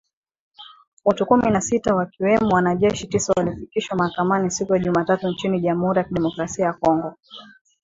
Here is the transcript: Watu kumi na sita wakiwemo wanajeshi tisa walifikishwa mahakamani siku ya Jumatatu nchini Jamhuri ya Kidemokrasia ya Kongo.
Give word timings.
Watu 1.05 1.25
kumi 1.25 1.49
na 1.51 1.61
sita 1.61 1.95
wakiwemo 1.95 2.47
wanajeshi 2.55 3.07
tisa 3.07 3.33
walifikishwa 3.37 3.97
mahakamani 3.97 4.51
siku 4.51 4.73
ya 4.73 4.79
Jumatatu 4.79 5.27
nchini 5.27 5.59
Jamhuri 5.61 5.97
ya 5.97 6.03
Kidemokrasia 6.03 6.65
ya 6.65 6.73
Kongo. 6.73 7.15